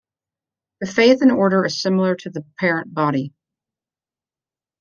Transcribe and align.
The 0.79 0.87
faith 0.91 1.21
and 1.21 1.31
order 1.31 1.63
is 1.63 1.79
similar 1.79 2.15
to 2.15 2.31
the 2.31 2.43
parent 2.57 2.91
body. 2.91 3.35